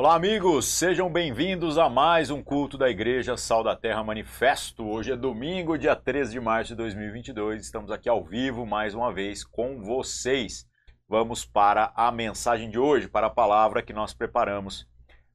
[0.00, 4.88] Olá, amigos, sejam bem-vindos a mais um culto da Igreja Sal da Terra Manifesto.
[4.88, 7.62] Hoje é domingo, dia 13 de março de 2022.
[7.62, 10.66] Estamos aqui ao vivo mais uma vez com vocês.
[11.06, 14.88] Vamos para a mensagem de hoje, para a palavra que nós preparamos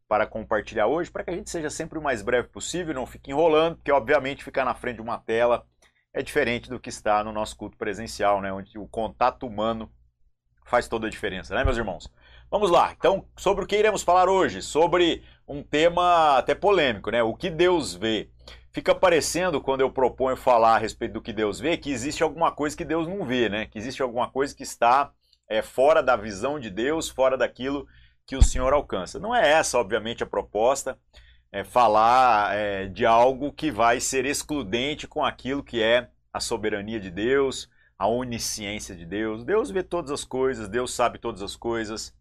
[0.07, 3.29] para compartilhar hoje, para que a gente seja sempre o mais breve possível, não fique
[3.29, 5.63] enrolando, porque obviamente ficar na frente de uma tela
[6.11, 9.91] é diferente do que está no nosso culto presencial, né, onde o contato humano
[10.65, 12.11] faz toda a diferença, né, meus irmãos?
[12.49, 12.93] Vamos lá.
[12.97, 14.61] Então, sobre o que iremos falar hoje?
[14.61, 17.23] Sobre um tema até polêmico, né?
[17.23, 18.29] O que Deus vê.
[18.71, 22.51] Fica parecendo, quando eu proponho falar a respeito do que Deus vê, que existe alguma
[22.51, 23.65] coisa que Deus não vê, né?
[23.65, 25.11] Que existe alguma coisa que está
[25.49, 27.87] é, fora da visão de Deus, fora daquilo
[28.25, 29.19] que o Senhor alcança.
[29.19, 30.97] Não é essa, obviamente, a proposta.
[31.51, 36.99] É falar é, de algo que vai ser excludente com aquilo que é a soberania
[36.99, 39.43] de Deus, a onisciência de Deus.
[39.43, 42.13] Deus vê todas as coisas, Deus sabe todas as coisas.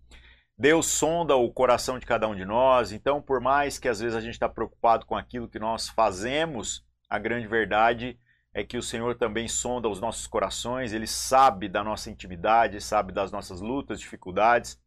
[0.57, 4.17] Deus sonda o coração de cada um de nós, então, por mais que às vezes
[4.17, 8.17] a gente está preocupado com aquilo que nós fazemos, a grande verdade
[8.53, 13.13] é que o Senhor também sonda os nossos corações, Ele sabe da nossa intimidade, sabe
[13.13, 14.81] das nossas lutas, dificuldades.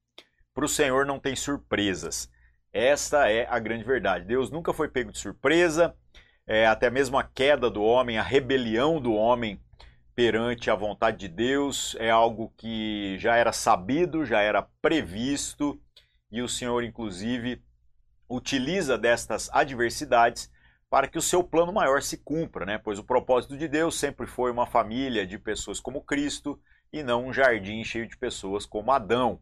[0.53, 2.31] Para o Senhor não tem surpresas.
[2.71, 4.25] Esta é a grande verdade.
[4.25, 5.93] Deus nunca foi pego de surpresa,
[6.47, 9.61] é, até mesmo a queda do homem, a rebelião do homem
[10.17, 15.79] perante a vontade de Deus é algo que já era sabido, já era previsto,
[16.31, 17.61] e o Senhor, inclusive,
[18.27, 20.51] utiliza destas adversidades
[20.89, 22.79] para que o seu plano maior se cumpra, né?
[22.79, 26.59] Pois o propósito de Deus sempre foi uma família de pessoas como Cristo
[26.91, 29.39] e não um jardim cheio de pessoas como Adão.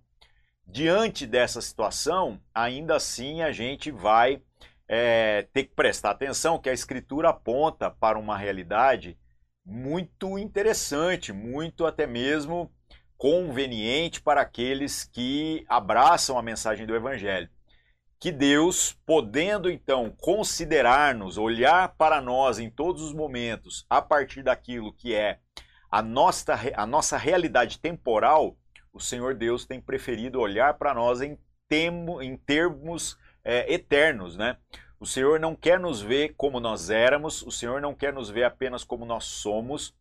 [0.68, 4.42] Diante dessa situação, ainda assim a gente vai
[4.90, 9.18] é, ter que prestar atenção que a Escritura aponta para uma realidade
[9.66, 12.72] muito interessante, muito até mesmo
[13.18, 17.50] conveniente para aqueles que abraçam a mensagem do Evangelho.
[18.20, 24.94] Que Deus, podendo então considerar-nos, olhar para nós em todos os momentos, a partir daquilo
[24.94, 25.40] que é
[25.90, 28.58] a nossa, a nossa realidade temporal,
[28.94, 31.38] o Senhor Deus tem preferido olhar para nós em,
[31.68, 34.58] temo, em termos é, eternos, né?
[35.00, 38.44] O Senhor não quer nos ver como nós éramos, o Senhor não quer nos ver
[38.44, 39.94] apenas como nós somos,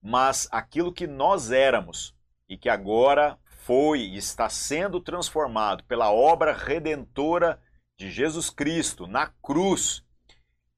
[0.00, 2.14] mas aquilo que nós éramos
[2.48, 7.60] e que agora foi e está sendo transformado pela obra redentora
[7.96, 10.04] de Jesus Cristo na cruz,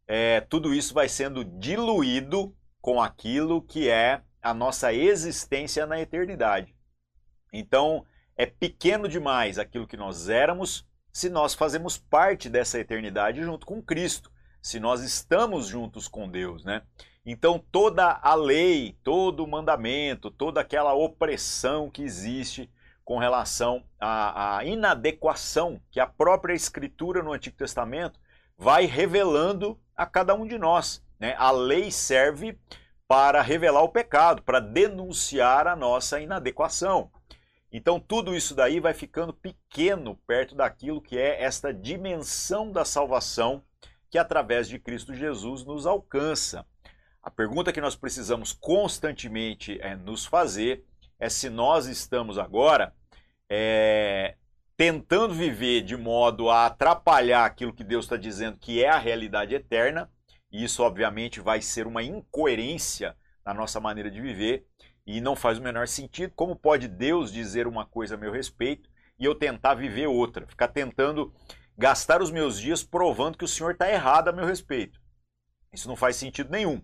[0.07, 6.75] é, tudo isso vai sendo diluído com aquilo que é a nossa existência na eternidade.
[7.53, 8.07] Então,
[8.37, 10.87] é pequeno demais aquilo que nós éramos
[11.19, 14.31] se nós fazemos parte dessa eternidade junto com Cristo,
[14.63, 16.83] se nós estamos juntos com Deus, né?
[17.27, 22.71] Então toda a lei, todo o mandamento, toda aquela opressão que existe
[23.05, 28.21] com relação à, à inadequação que a própria Escritura no Antigo Testamento
[28.57, 31.05] vai revelando a cada um de nós.
[31.19, 31.35] Né?
[31.37, 32.57] A lei serve
[33.09, 37.11] para revelar o pecado, para denunciar a nossa inadequação.
[37.73, 43.63] Então tudo isso daí vai ficando pequeno perto daquilo que é esta dimensão da salvação
[44.11, 46.65] que através de Cristo Jesus nos alcança.
[47.23, 50.85] A pergunta que nós precisamos constantemente é, nos fazer
[51.19, 52.95] é se nós estamos agora
[53.51, 54.37] é,
[54.77, 59.55] tentando viver de modo a atrapalhar aquilo que Deus está dizendo que é a realidade
[59.55, 60.11] eterna,
[60.51, 64.67] e isso obviamente vai ser uma incoerência na nossa maneira de viver,
[65.09, 66.35] e não faz o menor sentido.
[66.37, 70.47] Como pode Deus dizer uma coisa a meu respeito e eu tentar viver outra?
[70.47, 71.33] Ficar tentando
[71.79, 75.01] gastar os meus dias provando que o Senhor está errado a meu respeito.
[75.73, 76.83] Isso não faz sentido nenhum.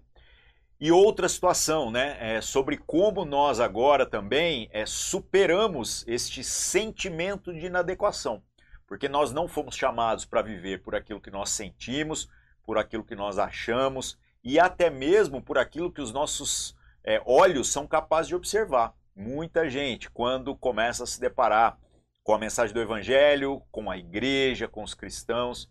[0.80, 7.66] E outra situação, né, é sobre como nós agora também é, superamos este sentimento de
[7.66, 8.42] inadequação.
[8.86, 12.26] Porque nós não fomos chamados para viver por aquilo que nós sentimos,
[12.64, 16.74] por aquilo que nós achamos e até mesmo por aquilo que os nossos
[17.04, 18.94] é, olhos são capazes de observar.
[19.14, 21.78] Muita gente, quando começa a se deparar
[22.22, 25.68] com a mensagem do Evangelho, com a igreja, com os cristãos,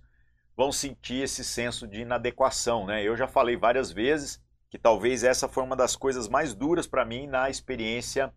[0.56, 2.86] vão sentir esse senso de inadequação.
[2.86, 3.04] Né?
[3.04, 7.06] Eu já falei várias vezes que talvez essa foi uma das coisas mais duras para
[7.06, 8.32] mim na experiência,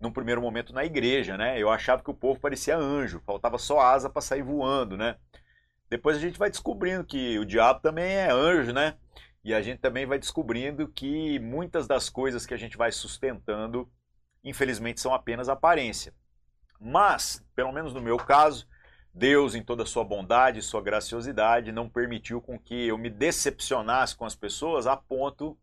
[0.00, 1.36] num primeiro momento, na igreja.
[1.36, 1.60] Né?
[1.60, 4.96] Eu achava que o povo parecia anjo, faltava só asa para sair voando.
[4.96, 5.16] Né?
[5.90, 8.94] Depois a gente vai descobrindo que o diabo também é anjo, né?
[9.46, 13.88] E a gente também vai descobrindo que muitas das coisas que a gente vai sustentando,
[14.42, 16.12] infelizmente, são apenas aparência.
[16.80, 18.66] Mas, pelo menos no meu caso,
[19.14, 24.16] Deus, em toda a sua bondade sua graciosidade, não permitiu com que eu me decepcionasse
[24.16, 25.56] com as pessoas a ponto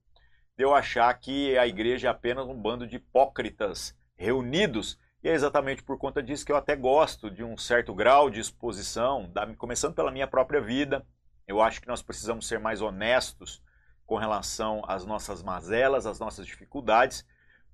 [0.58, 5.34] de eu achar que a igreja é apenas um bando de hipócritas reunidos E é
[5.34, 9.94] exatamente por conta disso que eu até gosto de um certo grau de exposição, começando
[9.94, 11.06] pela minha própria vida.
[11.46, 13.62] Eu acho que nós precisamos ser mais honestos
[14.14, 17.26] com relação às nossas mazelas, às nossas dificuldades,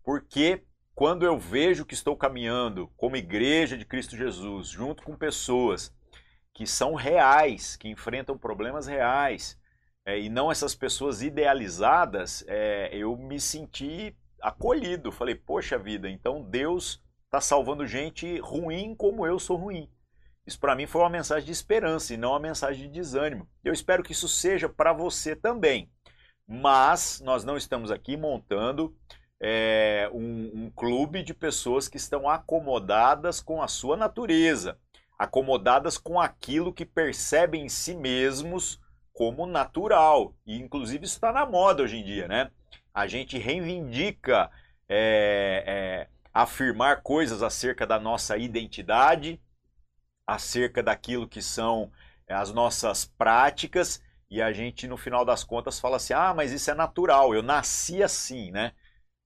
[0.01, 0.63] porque
[0.95, 5.93] quando eu vejo que estou caminhando como igreja de Cristo Jesus, junto com pessoas
[6.53, 9.59] que são reais, que enfrentam problemas reais,
[10.05, 15.11] é, e não essas pessoas idealizadas, é, eu me senti acolhido.
[15.11, 19.91] Falei, poxa vida, então Deus está salvando gente ruim como eu sou ruim.
[20.49, 23.45] Isso para mim foi uma mensagem de esperança e não uma mensagem de desânimo.
[23.61, 25.91] Eu espero que isso seja para você também.
[26.51, 28.97] Mas nós não estamos aqui montando
[29.39, 34.75] é, um, um clube de pessoas que estão acomodadas com a sua natureza,
[35.15, 38.81] acomodadas com aquilo que percebem em si mesmos
[39.13, 40.33] como natural.
[40.43, 42.49] E inclusive isso está na moda hoje em dia, né?
[42.91, 44.49] A gente reivindica
[44.89, 49.39] é, é, afirmar coisas acerca da nossa identidade,
[50.25, 51.91] acerca daquilo que são
[52.27, 56.69] as nossas práticas, e a gente no final das contas fala assim: "Ah, mas isso
[56.71, 58.73] é natural, eu nasci assim", né?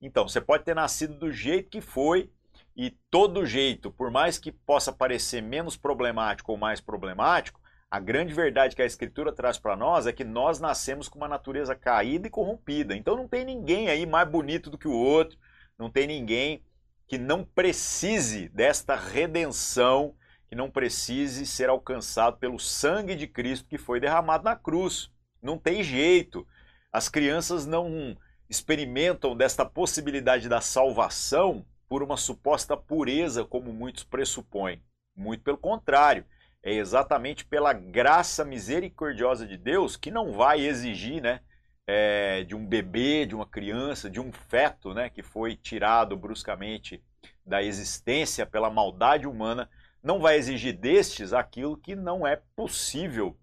[0.02, 2.30] Então, você pode ter nascido do jeito que foi
[2.76, 8.34] e todo jeito, por mais que possa parecer menos problemático ou mais problemático, a grande
[8.34, 12.28] verdade que a escritura traz para nós é que nós nascemos com uma natureza caída
[12.28, 12.96] e corrompida.
[12.96, 15.38] Então não tem ninguém aí mais bonito do que o outro,
[15.78, 16.64] não tem ninguém
[17.08, 20.16] que não precise desta redenção,
[20.54, 25.10] que não precise ser alcançado pelo sangue de Cristo que foi derramado na cruz.
[25.42, 26.48] Não tem jeito.
[26.92, 28.16] As crianças não
[28.48, 34.80] experimentam desta possibilidade da salvação por uma suposta pureza, como muitos pressupõem.
[35.16, 36.24] Muito pelo contrário.
[36.62, 41.40] É exatamente pela graça misericordiosa de Deus que não vai exigir, né?
[41.88, 47.04] é, de um bebê, de uma criança, de um feto, né, que foi tirado bruscamente
[47.46, 49.70] da existência pela maldade humana,
[50.04, 53.38] não vai exigir destes aquilo que não é possível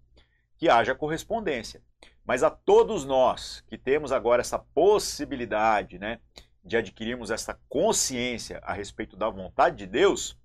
[0.57, 1.81] que haja correspondência.
[2.23, 6.19] Mas a todos nós que temos agora essa possibilidade, né,
[6.63, 10.37] de adquirirmos essa consciência a respeito da vontade de Deus,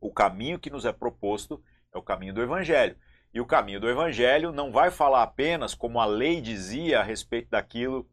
[0.00, 1.62] o caminho que nos é proposto
[1.94, 2.96] é o caminho do Evangelho.
[3.32, 7.50] E o caminho do Evangelho não vai falar apenas como a lei dizia a respeito
[7.50, 8.08] daquilo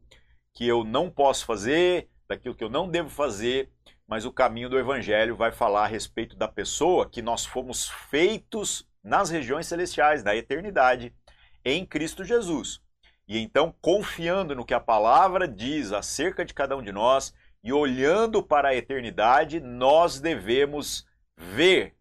[0.54, 3.72] que eu não posso fazer, daquilo que eu não devo fazer,
[4.08, 8.88] mas o caminho do Evangelho vai falar a respeito da pessoa que nós fomos feitos
[9.04, 11.14] nas regiões celestiais, da eternidade,
[11.62, 12.80] em Cristo Jesus.
[13.28, 17.70] E então, confiando no que a palavra diz acerca de cada um de nós e
[17.70, 21.06] olhando para a eternidade, nós devemos
[21.36, 21.94] ver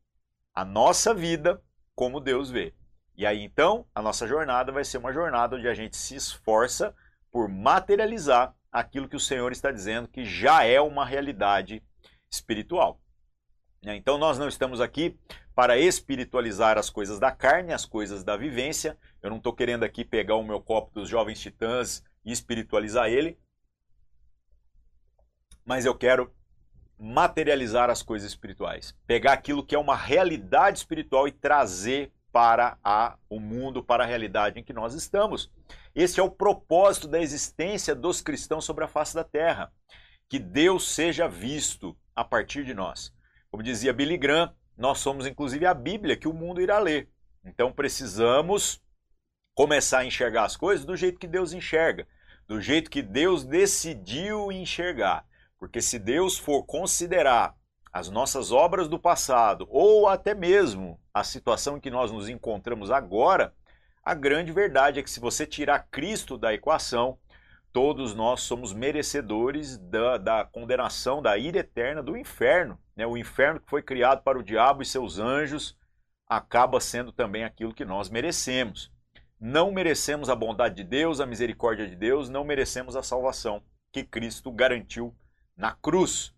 [0.56, 1.62] a nossa vida
[1.94, 2.74] como Deus vê.
[3.18, 6.96] E aí então a nossa jornada vai ser uma jornada onde a gente se esforça
[7.32, 11.84] por materializar aquilo que o Senhor está dizendo que já é uma realidade
[12.32, 13.00] espiritual.
[13.84, 13.96] Né?
[13.96, 15.18] Então nós não estamos aqui
[15.56, 18.98] para espiritualizar as coisas da carne, as coisas da vivência.
[19.22, 23.40] Eu não estou querendo aqui pegar o meu copo dos jovens titãs e espiritualizar ele,
[25.66, 26.34] mas eu quero
[27.00, 33.18] materializar as coisas espirituais, pegar aquilo que é uma realidade espiritual e trazer para a,
[33.30, 35.52] o mundo, para a realidade em que nós estamos.
[35.96, 39.72] Esse é o propósito da existência dos cristãos sobre a face da terra.
[40.30, 43.14] Que Deus seja visto a partir de nós.
[43.52, 47.08] Como dizia Billy Graham, nós somos inclusive a Bíblia que o mundo irá ler.
[47.46, 48.82] Então precisamos
[49.54, 52.08] começar a enxergar as coisas do jeito que Deus enxerga,
[52.48, 55.26] do jeito que Deus decidiu enxergar.
[55.60, 57.56] Porque se Deus for considerar
[57.94, 62.90] as nossas obras do passado ou até mesmo a situação em que nós nos encontramos
[62.90, 63.54] agora,
[64.04, 67.18] a grande verdade é que se você tirar Cristo da equação,
[67.78, 72.76] todos nós somos merecedores da, da condenação, da ira eterna do inferno.
[72.96, 73.06] Né?
[73.06, 75.78] O inferno que foi criado para o diabo e seus anjos
[76.28, 78.92] acaba sendo também aquilo que nós merecemos.
[79.40, 84.04] Não merecemos a bondade de Deus, a misericórdia de Deus, não merecemos a salvação que
[84.04, 85.16] Cristo garantiu
[85.56, 86.34] na cruz.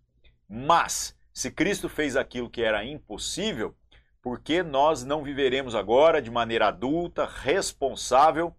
[0.45, 3.73] Mas se Cristo fez aquilo que era impossível,
[4.21, 8.53] por que nós não viveremos agora de maneira adulta, responsável,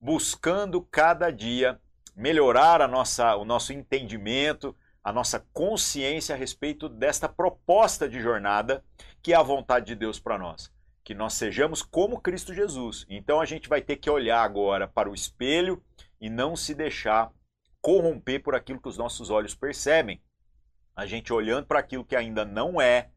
[0.00, 1.80] buscando cada dia
[2.20, 8.84] melhorar a nossa, o nosso entendimento, a nossa consciência a respeito desta proposta de jornada
[9.22, 10.70] que é a vontade de Deus para nós?
[11.02, 13.06] Que nós sejamos como Cristo Jesus.
[13.08, 15.82] Então a gente vai ter que olhar agora para o espelho
[16.20, 17.32] e não se deixar
[17.80, 20.20] corromper por aquilo que os nossos olhos percebem
[20.94, 23.08] a gente olhando para aquilo que ainda não é,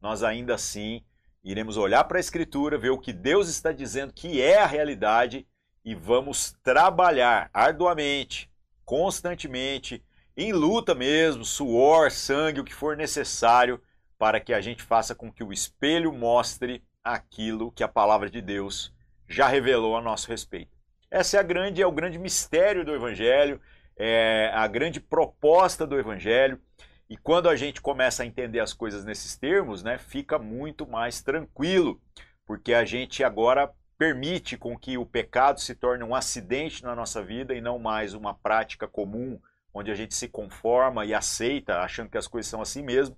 [0.00, 1.04] nós ainda assim
[1.44, 5.46] iremos olhar para a Escritura, ver o que Deus está dizendo que é a realidade
[5.86, 8.50] e vamos trabalhar arduamente,
[8.84, 10.04] constantemente,
[10.36, 13.80] em luta mesmo, suor, sangue, o que for necessário,
[14.18, 18.42] para que a gente faça com que o espelho mostre aquilo que a palavra de
[18.42, 18.92] Deus
[19.28, 20.76] já revelou a nosso respeito.
[21.08, 23.60] Essa é a grande é o grande mistério do evangelho,
[23.96, 26.60] é a grande proposta do evangelho.
[27.08, 31.22] E quando a gente começa a entender as coisas nesses termos, né, fica muito mais
[31.22, 32.00] tranquilo,
[32.44, 37.22] porque a gente agora permite com que o pecado se torne um acidente na nossa
[37.22, 39.40] vida e não mais uma prática comum,
[39.72, 43.16] onde a gente se conforma e aceita, achando que as coisas são assim mesmo.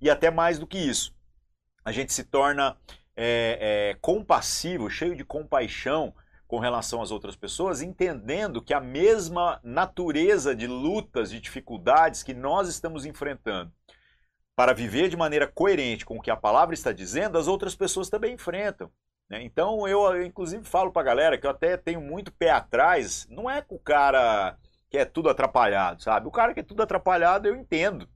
[0.00, 1.14] E até mais do que isso,
[1.84, 2.76] a gente se torna
[3.16, 6.14] é, é, compassivo, cheio de compaixão
[6.46, 12.32] com relação às outras pessoas, entendendo que a mesma natureza de lutas, de dificuldades que
[12.32, 13.70] nós estamos enfrentando
[14.56, 18.08] para viver de maneira coerente com o que a palavra está dizendo, as outras pessoas
[18.08, 18.90] também enfrentam.
[19.28, 19.42] Né?
[19.42, 23.26] Então eu, eu, inclusive, falo para a galera que eu até tenho muito pé atrás,
[23.30, 24.56] não é com o cara
[24.90, 26.26] que é tudo atrapalhado, sabe?
[26.26, 28.08] O cara que é tudo atrapalhado eu entendo,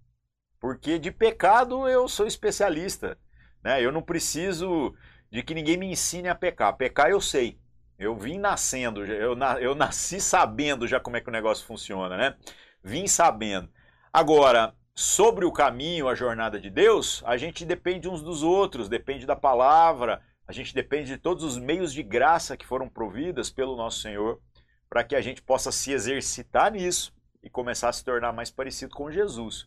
[0.59, 3.19] porque de pecado eu sou especialista.
[3.63, 3.81] Né?
[3.83, 4.95] Eu não preciso
[5.31, 6.77] de que ninguém me ensine a pecar.
[6.77, 7.61] Pecar eu sei.
[7.99, 12.37] Eu vim nascendo, eu, eu nasci sabendo já como é que o negócio funciona, né?
[12.83, 13.71] Vim sabendo.
[14.13, 19.25] Agora, sobre o caminho, a jornada de Deus, a gente depende uns dos outros, depende
[19.25, 23.77] da palavra, a gente depende de todos os meios de graça que foram providas pelo
[23.77, 24.41] nosso Senhor,
[24.89, 28.95] para que a gente possa se exercitar nisso e começar a se tornar mais parecido
[28.95, 29.67] com Jesus.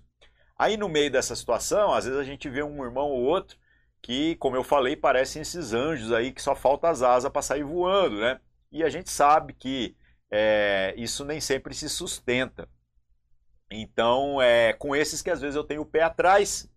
[0.57, 3.57] Aí no meio dessa situação, às vezes a gente vê um irmão ou outro
[4.01, 7.63] que, como eu falei, parecem esses anjos aí que só falta as asas para sair
[7.63, 8.39] voando, né?
[8.71, 9.97] E a gente sabe que
[10.29, 12.69] é, isso nem sempre se sustenta.
[13.71, 16.69] Então, é com esses que às vezes eu tenho o pé atrás,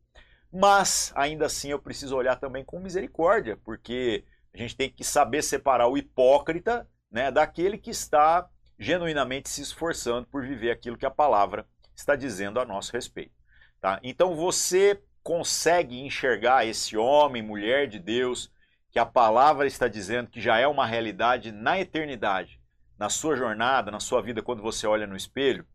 [0.53, 5.43] mas ainda assim eu preciso olhar também com misericórdia, porque a gente tem que saber
[5.43, 11.11] separar o hipócrita né, daquele que está genuinamente se esforçando por viver aquilo que a
[11.11, 13.33] palavra está dizendo a nosso respeito.
[13.81, 13.99] Tá?
[14.03, 18.51] Então você consegue enxergar esse homem, mulher de Deus,
[18.91, 22.61] que a palavra está dizendo que já é uma realidade na eternidade,
[22.99, 25.67] na sua jornada, na sua vida, quando você olha no espelho,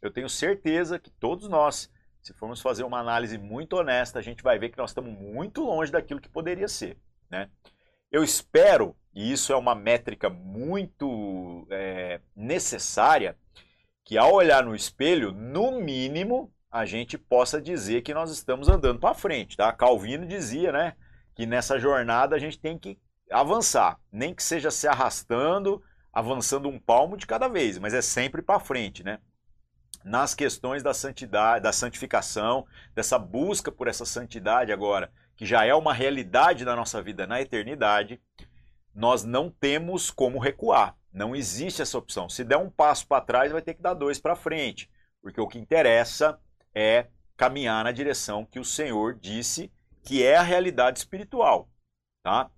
[0.00, 1.90] eu tenho certeza que todos nós,
[2.22, 5.62] se formos fazer uma análise muito honesta, a gente vai ver que nós estamos muito
[5.62, 6.96] longe daquilo que poderia ser.
[7.28, 7.50] Né?
[8.10, 13.36] Eu espero, e isso é uma métrica muito é, necessária,
[14.04, 18.98] que ao olhar no espelho, no mínimo, a gente possa dizer que nós estamos andando
[18.98, 19.72] para frente, tá?
[19.72, 20.96] Calvino dizia, né,
[21.34, 22.98] que nessa jornada a gente tem que
[23.30, 28.42] avançar, nem que seja se arrastando, avançando um palmo de cada vez, mas é sempre
[28.42, 29.18] para frente, né?
[30.04, 35.74] Nas questões da santidade, da santificação, dessa busca por essa santidade agora, que já é
[35.74, 38.20] uma realidade da nossa vida na eternidade,
[38.94, 40.96] nós não temos como recuar.
[41.12, 42.28] Não existe essa opção.
[42.28, 44.90] Se der um passo para trás, vai ter que dar dois para frente,
[45.20, 46.38] porque o que interessa
[46.74, 47.06] é
[47.36, 49.70] caminhar na direção que o Senhor disse
[50.02, 51.68] que é a realidade espiritual,
[52.22, 52.50] tá?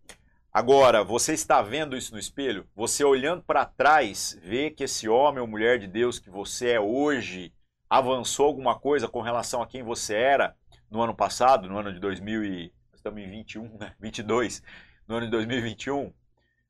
[0.57, 2.65] Agora, você está vendo isso no espelho?
[2.77, 6.81] Você olhando para trás, vê que esse homem ou mulher de Deus que você é
[6.81, 7.53] hoje
[7.91, 10.57] avançou alguma coisa com relação a quem você era
[10.89, 13.95] no ano passado, no ano de 2000 e estamos em 21, né?
[13.99, 14.63] 22,
[15.09, 16.13] no ano de 2021?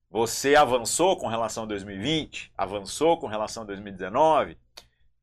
[0.08, 2.54] Você avançou com relação a 2020?
[2.56, 4.56] Avançou com relação a 2019?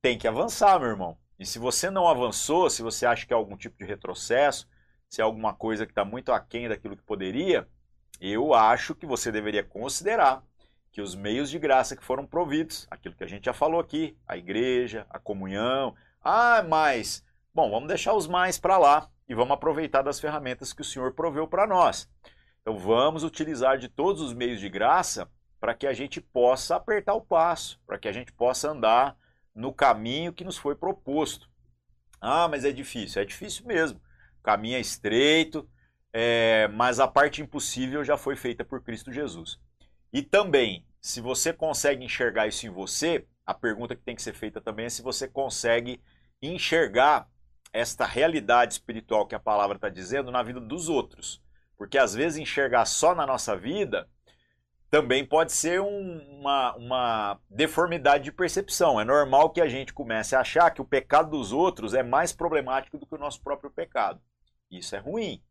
[0.04, 1.18] Tem que avançar, meu irmão.
[1.40, 4.70] E se você não avançou, se você acha que é algum tipo de retrocesso,
[5.10, 7.68] se é alguma coisa que está muito aquém daquilo que poderia,
[8.22, 10.44] eu acho que você deveria considerar
[10.92, 14.16] que os meios de graça que foram providos, aquilo que a gente já falou aqui,
[14.28, 19.54] a igreja, a comunhão, ah, mas, bom, vamos deixar os mais para lá e vamos
[19.54, 22.10] aproveitar das ferramentas que o Senhor proveu para nós.
[22.62, 25.28] Então vamos utilizar de todos os meios de graça
[25.60, 29.18] para que a gente possa apertar o passo, para que a gente possa andar
[29.56, 31.50] no caminho que nos foi proposto.
[32.20, 33.22] Ah, mas é difícil.
[33.22, 34.00] É difícil mesmo.
[34.40, 35.68] O caminho é estreito,
[36.14, 39.60] é, mas a parte impossível já foi feita por Cristo Jesus.
[40.12, 44.34] E também, se você consegue enxergar isso em você, a pergunta que tem que ser
[44.34, 46.02] feita também é se você consegue
[46.42, 47.30] enxergar
[47.74, 51.42] esta realidade espiritual que a palavra está dizendo na vida dos outros.
[51.78, 54.08] Porque às vezes enxergar só na nossa vida
[54.90, 59.00] também pode ser um, uma, uma deformidade de percepção.
[59.00, 62.34] É normal que a gente comece a achar que o pecado dos outros é mais
[62.34, 64.22] problemático do que o nosso próprio pecado.
[64.70, 65.42] Isso é ruim.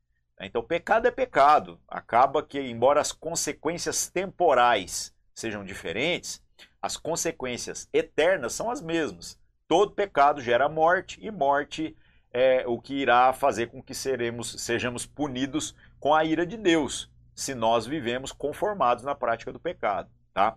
[0.40, 1.78] Então, pecado é pecado.
[1.86, 6.42] Acaba que, embora as consequências temporais sejam diferentes,
[6.80, 9.38] as consequências eternas são as mesmas.
[9.68, 11.96] Todo pecado gera morte e morte
[12.32, 17.10] é o que irá fazer com que seremos, sejamos punidos com a ira de Deus
[17.34, 20.56] se nós vivemos conformados na prática do pecado, tá?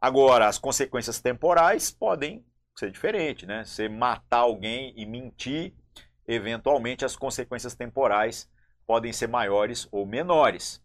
[0.00, 3.64] Agora, as consequências temporais podem ser diferentes, né?
[3.64, 5.72] Você matar alguém e mentir,
[6.26, 8.48] eventualmente as consequências temporais
[8.90, 10.82] podem ser maiores ou menores.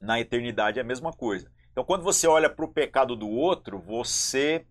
[0.00, 1.48] Na eternidade é a mesma coisa.
[1.70, 4.66] Então, quando você olha para o pecado do outro, você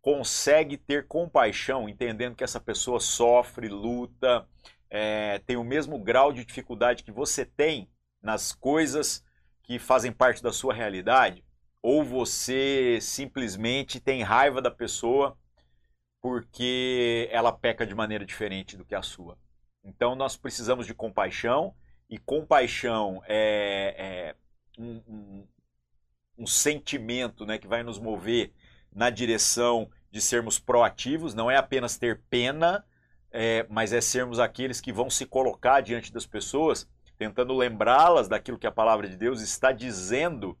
[0.00, 4.48] consegue ter compaixão, entendendo que essa pessoa sofre, luta,
[4.88, 7.90] é, tem o mesmo grau de dificuldade que você tem
[8.22, 9.22] nas coisas
[9.62, 11.44] que fazem parte da sua realidade,
[11.82, 15.36] ou você simplesmente tem raiva da pessoa
[16.22, 19.36] porque ela peca de maneira diferente do que a sua.
[19.84, 21.74] Então nós precisamos de compaixão,
[22.08, 24.34] e compaixão é, é
[24.78, 25.46] um, um,
[26.38, 28.52] um, sentimento né, que vai nos mover
[28.92, 32.84] na direção de sermos proativos, não é apenas ter pena,
[33.30, 36.88] é, mas é sermos aqueles que vão se colocar diante das pessoas,
[37.18, 40.58] tentando lembrá-las daquilo que a palavra de Deus está dizendo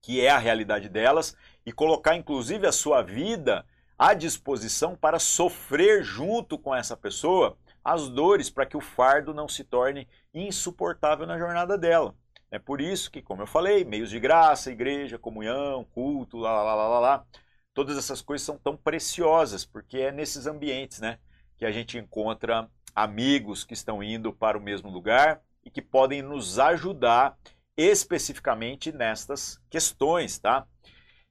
[0.00, 3.64] que é a realidade delas e colocar inclusive a sua vida
[3.98, 9.48] à disposição para sofrer junto com essa pessoa as dores para que o fardo não
[9.48, 12.14] se torne insuportável na jornada dela.
[12.50, 16.74] É por isso que, como eu falei, meios de graça, igreja, comunhão, culto, lá, lá,
[16.74, 17.26] lá, lá, lá,
[17.72, 21.18] todas essas coisas são tão preciosas, porque é nesses ambientes, né,
[21.56, 26.20] que a gente encontra amigos que estão indo para o mesmo lugar e que podem
[26.20, 27.38] nos ajudar
[27.76, 30.66] especificamente nestas questões, tá?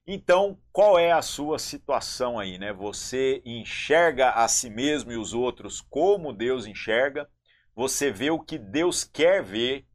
[0.04, 2.72] Então, qual é a sua situação aí, né?
[2.72, 7.28] Você enxerga a si mesmo e os outros como Deus enxerga?
[7.74, 9.86] Você vê o que Deus quer ver?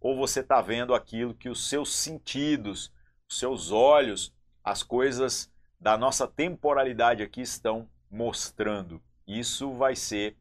[0.00, 2.92] Ou você está vendo aquilo que os seus sentidos,
[3.28, 9.02] os seus olhos, as coisas da nossa temporalidade aqui estão mostrando?
[9.26, 10.36] Isso vai ser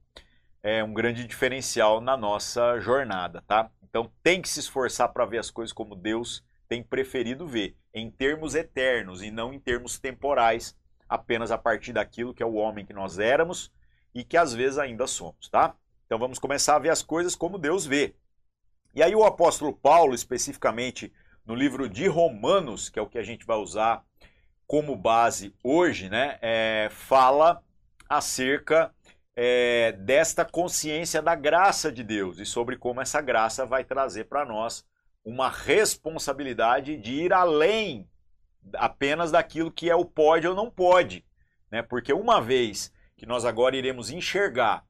[0.61, 3.71] é, um grande diferencial na nossa jornada, tá?
[3.81, 8.09] Então tem que se esforçar para ver as coisas como Deus tem preferido ver, em
[8.11, 10.75] termos eternos e não em termos temporais,
[11.07, 13.71] apenas a partir daquilo que é o homem que nós éramos
[14.13, 15.75] e que às vezes ainda somos, tá?
[16.05, 18.15] Então vamos começar a ver as coisas como Deus vê.
[18.93, 21.11] E aí o apóstolo Paulo, especificamente
[21.45, 24.03] no livro de Romanos, que é o que a gente vai usar
[24.67, 27.61] como base hoje, né, é, fala
[28.09, 28.93] acerca
[29.35, 34.45] é, desta consciência da graça de Deus e sobre como essa graça vai trazer para
[34.45, 34.85] nós
[35.23, 38.07] uma responsabilidade de ir além
[38.75, 41.25] apenas daquilo que é o pode ou não pode.
[41.69, 41.81] Né?
[41.81, 44.85] Porque uma vez que nós agora iremos enxergar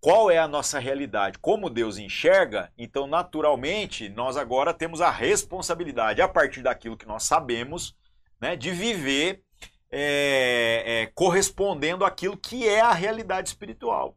[0.00, 6.22] qual é a nossa realidade, como Deus enxerga, então naturalmente nós agora temos a responsabilidade,
[6.22, 7.96] a partir daquilo que nós sabemos,
[8.40, 9.42] né, de viver
[9.90, 14.16] é, é, correspondendo àquilo que é a realidade espiritual.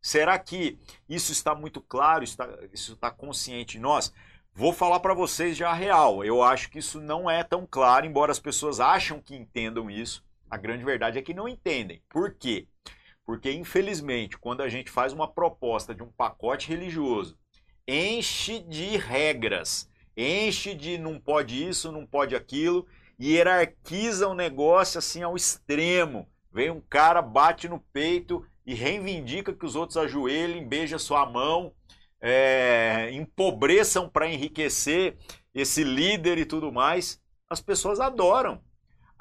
[0.00, 4.12] Será que isso está muito claro, está, isso está consciente em nós?
[4.52, 6.24] Vou falar para vocês já a real.
[6.24, 10.24] Eu acho que isso não é tão claro, embora as pessoas acham que entendam isso.
[10.50, 12.02] A grande verdade é que não entendem.
[12.08, 12.66] Por quê?
[12.84, 13.01] Porque,
[13.44, 17.38] infelizmente, quando a gente faz uma proposta de um pacote religioso,
[17.86, 22.86] enche de regras, enche de não pode isso, não pode aquilo,
[23.20, 26.28] hierarquiza o negócio assim ao extremo.
[26.52, 31.72] Vem um cara, bate no peito e reivindica que os outros ajoelhem, beija sua mão,
[32.20, 35.16] é, empobreçam para enriquecer
[35.54, 37.20] esse líder e tudo mais.
[37.48, 38.62] As pessoas adoram.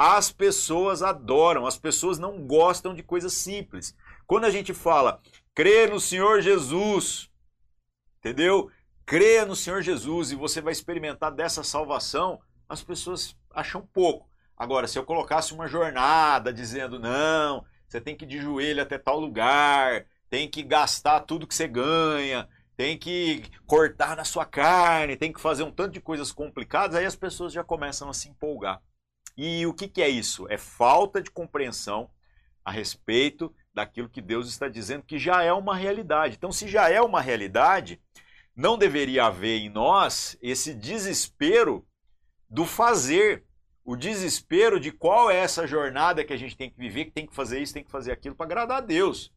[0.04, 1.68] As pessoas adoram.
[1.68, 3.96] As pessoas não gostam de coisas simples.
[4.26, 5.22] Quando a gente fala,
[5.54, 7.30] crê no Senhor Jesus,
[8.18, 8.72] entendeu?
[9.06, 14.28] Crê no Senhor Jesus e você vai experimentar dessa salvação, as pessoas acham pouco.
[14.58, 18.98] Agora, se eu colocasse uma jornada dizendo, não, você tem que ir de joelho até
[18.98, 25.16] tal lugar, tem que gastar tudo que você ganha, tem que cortar na sua carne,
[25.16, 28.30] tem que fazer um tanto de coisas complicadas, aí as pessoas já começam a se
[28.30, 28.82] empolgar.
[29.38, 30.48] E o que, que é isso?
[30.50, 32.10] É falta de compreensão
[32.64, 36.36] a respeito daquilo que Deus está dizendo que já é uma realidade.
[36.38, 38.00] Então, se já é uma realidade,
[38.56, 41.86] não deveria haver em nós esse desespero
[42.50, 43.46] do fazer,
[43.84, 47.26] o desespero de qual é essa jornada que a gente tem que viver, que tem
[47.26, 49.32] que fazer isso, tem que fazer aquilo para agradar a Deus.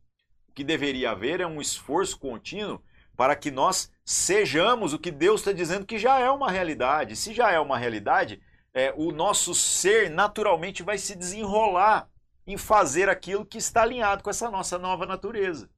[0.48, 2.82] O que deveria haver é um esforço contínuo
[3.16, 7.16] para que nós sejamos o que Deus está dizendo que já é uma realidade.
[7.16, 8.42] Se já é uma realidade,
[8.74, 12.10] é, o nosso ser naturalmente vai se desenrolar
[12.46, 15.70] em fazer aquilo que está alinhado com essa nossa nova natureza.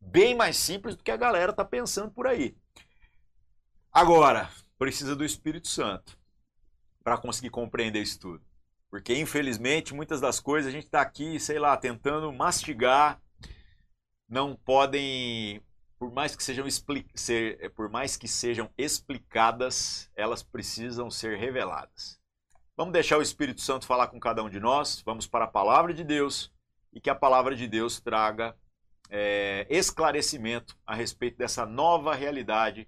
[0.00, 2.54] Bem mais simples do que a galera está pensando por aí.
[3.92, 6.18] Agora, precisa do Espírito Santo
[7.02, 8.44] para conseguir compreender isso tudo.
[8.90, 13.20] Porque, infelizmente, muitas das coisas a gente está aqui, sei lá, tentando mastigar,
[14.28, 15.62] não podem,
[15.98, 16.66] por mais que sejam,
[17.14, 22.18] ser, por mais que sejam explicadas, elas precisam ser reveladas.
[22.76, 25.94] Vamos deixar o Espírito Santo falar com cada um de nós, vamos para a palavra
[25.94, 26.52] de Deus
[26.92, 28.54] e que a palavra de Deus traga
[29.08, 32.86] é, esclarecimento a respeito dessa nova realidade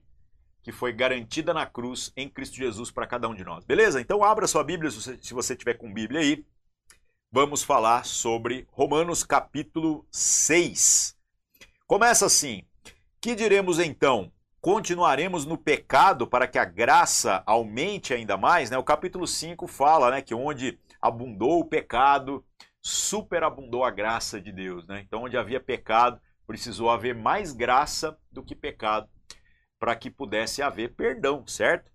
[0.63, 3.65] que foi garantida na cruz em Cristo Jesus para cada um de nós.
[3.65, 4.01] Beleza?
[4.01, 6.45] Então abra sua Bíblia, se você, se você tiver com Bíblia aí.
[7.31, 11.17] Vamos falar sobre Romanos capítulo 6.
[11.87, 12.68] Começa assim:
[13.29, 14.33] Que diremos então?
[14.59, 18.71] Continuaremos no pecado para que a graça aumente ainda mais?
[18.71, 18.79] Né?
[18.79, 22.43] O capítulo 5 fala né, que onde abundou o pecado,
[22.81, 24.87] superabundou a graça de Deus.
[24.87, 25.03] Né?
[25.07, 29.07] Então, onde havia pecado, precisou haver mais graça do que pecado
[29.79, 31.93] para que pudesse haver perdão, certo?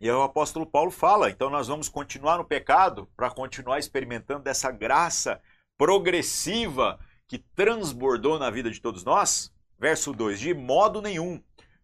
[0.00, 4.44] E aí o apóstolo Paulo fala, então nós vamos continuar no pecado para continuar experimentando
[4.44, 5.42] dessa graça
[5.76, 9.51] progressiva que transbordou na vida de todos nós?
[9.82, 11.42] Verso 2: De modo nenhum,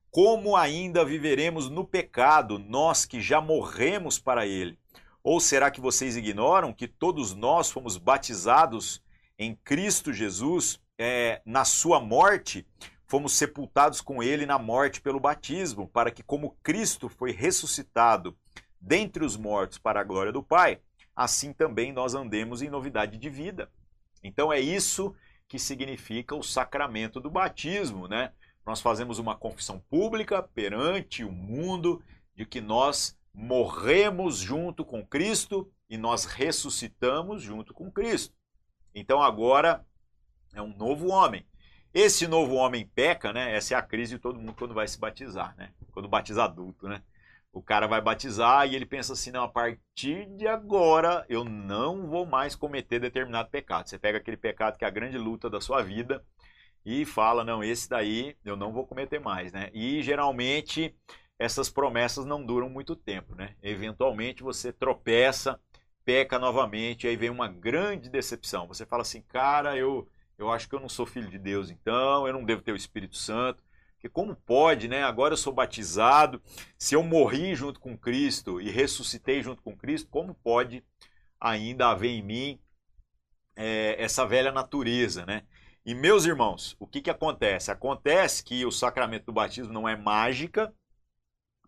[0.09, 4.79] como ainda viveremos no pecado, nós que já morremos para ele?
[5.21, 9.03] Ou será que vocês ignoram que todos nós fomos batizados
[9.37, 12.65] em Cristo Jesus é, na sua morte?
[13.05, 18.39] Fomos sepultados com ele na morte pelo batismo, para que, como Cristo foi ressuscitado
[18.81, 20.79] dentre os mortos para a glória do Pai,
[21.17, 23.69] assim também nós andemos em novidade de vida.
[24.23, 25.13] Então é isso
[25.49, 28.33] que significa o sacramento do batismo, né?
[28.67, 32.03] Nós fazemos uma confissão pública perante o mundo
[32.35, 38.35] de que nós morremos junto com Cristo e nós ressuscitamos junto com Cristo.
[38.95, 39.87] Então agora
[40.53, 41.47] é um novo homem.
[41.95, 43.57] Esse novo homem peca, né?
[43.57, 45.73] Essa é a crise de todo mundo quando vai se batizar, né?
[45.93, 47.03] Quando batiza adulto, né?
[47.53, 52.07] O cara vai batizar e ele pensa assim: não, a partir de agora eu não
[52.07, 53.89] vou mais cometer determinado pecado.
[53.89, 56.25] Você pega aquele pecado que é a grande luta da sua vida
[56.85, 59.71] e fala: não, esse daí eu não vou cometer mais, né?
[59.73, 60.95] E geralmente
[61.39, 63.55] essas promessas não duram muito tempo, né?
[63.63, 65.61] Eventualmente você tropeça,
[66.05, 68.67] peca novamente, aí vem uma grande decepção.
[68.67, 72.27] Você fala assim, cara, eu, eu acho que eu não sou filho de Deus, então
[72.27, 73.63] eu não devo ter o Espírito Santo.
[73.99, 75.03] Porque como pode, né?
[75.03, 76.41] Agora eu sou batizado,
[76.79, 80.85] se eu morri junto com Cristo e ressuscitei junto com Cristo, como pode
[81.41, 82.61] ainda haver em mim
[83.57, 85.43] é, essa velha natureza, né?
[85.85, 87.73] E meus irmãos, o que, que acontece?
[87.73, 90.73] Acontece que o sacramento do batismo não é mágica,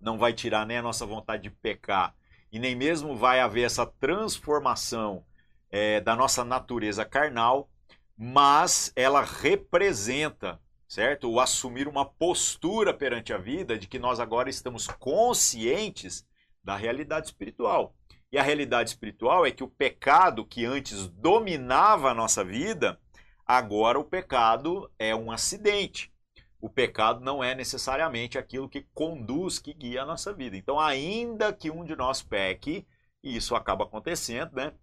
[0.01, 2.15] não vai tirar nem a nossa vontade de pecar
[2.53, 5.25] e nem mesmo vai haver essa transformação
[5.69, 7.69] é, da nossa natureza carnal,
[8.17, 11.31] mas ela representa, certo?
[11.31, 16.27] O assumir uma postura perante a vida de que nós agora estamos conscientes
[16.63, 17.95] da realidade espiritual.
[18.33, 23.01] E a realidade espiritual é que o pecado que antes dominava a nossa vida,
[23.47, 26.13] agora o pecado é um acidente
[26.61, 30.57] o pecado não é necessariamente aquilo que conduz, que guia a nossa vida.
[30.57, 32.87] Então, ainda que um de nós peque,
[33.23, 34.75] e isso acaba acontecendo, né?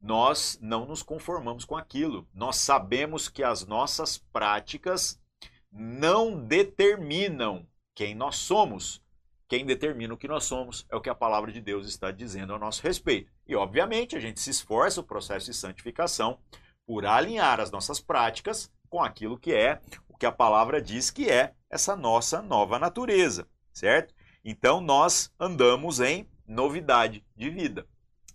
[0.00, 2.26] Nós não nos conformamos com aquilo.
[2.32, 5.20] Nós sabemos que as nossas práticas
[5.78, 9.04] não determinam quem nós somos.
[9.48, 12.54] Quem determina o que nós somos é o que a palavra de Deus está dizendo
[12.54, 13.30] a nosso respeito.
[13.46, 16.38] E, obviamente, a gente se esforça o processo de santificação
[16.86, 21.28] por alinhar as nossas práticas com aquilo que é o que a palavra diz que
[21.28, 24.14] é essa nossa nova natureza, certo?
[24.44, 27.86] Então nós andamos em novidade de vida.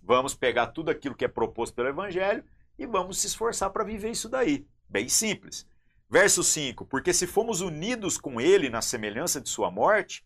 [0.02, 2.44] Vamos pegar tudo aquilo que é proposto pelo Evangelho
[2.78, 4.66] e vamos se esforçar para viver isso daí.
[4.88, 5.66] Bem simples.
[6.12, 10.22] Verso 5: Porque se fomos unidos com Ele na semelhança de Sua morte,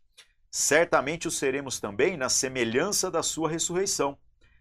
[0.50, 4.18] certamente o seremos também na semelhança da Sua ressurreição.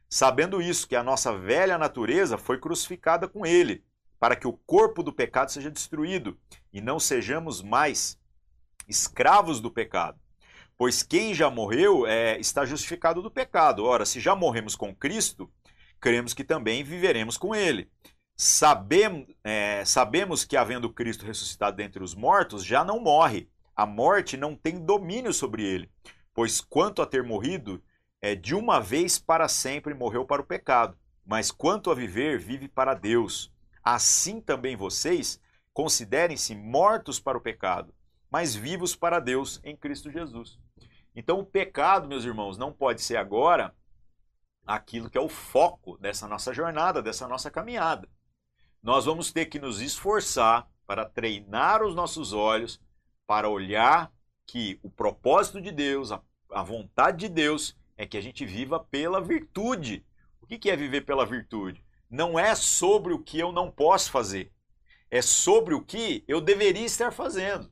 [0.07, 3.83] Sabendo isso, que a nossa velha natureza foi crucificada com Ele
[4.19, 6.37] para que o corpo do pecado seja destruído
[6.71, 8.19] e não sejamos mais
[8.87, 10.19] escravos do pecado.
[10.77, 13.83] Pois quem já morreu é, está justificado do pecado.
[13.83, 15.51] Ora, se já morremos com Cristo,
[15.99, 17.89] cremos que também viveremos com Ele.
[18.37, 23.49] Sabem, é, sabemos que, havendo Cristo ressuscitado dentre os mortos, já não morre.
[23.75, 25.89] A morte não tem domínio sobre ele.
[26.33, 27.81] Pois quanto a ter morrido,
[28.21, 30.97] é, de uma vez para sempre morreu para o pecado.
[31.25, 33.53] Mas quanto a viver, vive para Deus
[33.85, 35.39] assim também vocês
[35.71, 37.93] considerem-se mortos para o pecado,
[38.31, 40.57] mas vivos para Deus em Cristo Jesus.
[41.15, 43.73] Então, o pecado, meus irmãos, não pode ser agora
[44.65, 48.09] aquilo que é o foco dessa nossa jornada, dessa nossa caminhada.
[48.85, 52.79] Nós vamos ter que nos esforçar para treinar os nossos olhos
[53.27, 54.13] para olhar
[54.47, 56.21] que o propósito de Deus, a,
[56.51, 60.05] a vontade de Deus, é que a gente viva pela virtude.
[60.39, 61.83] O que, que é viver pela virtude?
[62.09, 64.51] não é sobre o que eu não posso fazer,
[65.09, 67.71] é sobre o que eu deveria estar fazendo.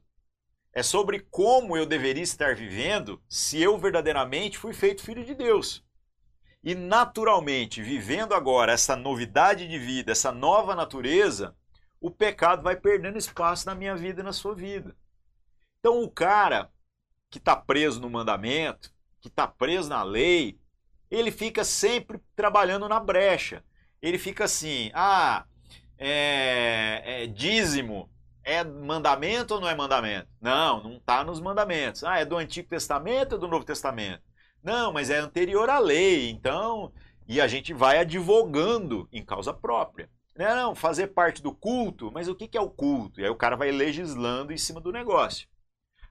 [0.75, 5.85] É sobre como eu deveria estar vivendo se eu verdadeiramente fui feito filho de Deus.
[6.63, 11.55] E naturalmente, vivendo agora essa novidade de vida, essa nova natureza,
[11.99, 14.95] o pecado vai perdendo espaço na minha vida e na sua vida.
[15.79, 16.71] Então o cara
[17.29, 20.57] que está preso no mandamento, que está preso na lei,
[21.11, 23.63] ele fica sempre trabalhando na brecha.
[24.01, 25.45] Ele fica assim, ah,
[25.97, 28.09] é, é dízimo
[28.43, 30.27] é mandamento ou não é mandamento?
[30.41, 32.03] Não, não está nos mandamentos.
[32.03, 34.21] Ah, é do Antigo Testamento ou do Novo Testamento?
[34.63, 36.91] Não, mas é anterior à lei, então.
[37.27, 40.09] E a gente vai advogando em causa própria.
[40.35, 43.19] Não, não, fazer parte do culto, mas o que é o culto?
[43.19, 45.47] E aí o cara vai legislando em cima do negócio.